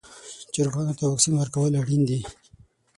[0.53, 2.19] چرګانو ته واکسین ورکول اړین دي.